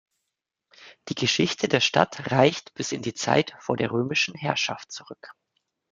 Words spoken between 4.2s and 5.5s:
Herrschaft zurück.